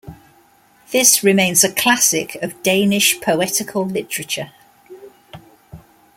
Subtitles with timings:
[0.91, 4.51] This remains a classic of Danish poetical literature.